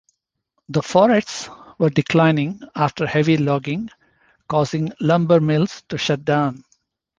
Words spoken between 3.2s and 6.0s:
logging, causing lumber mills to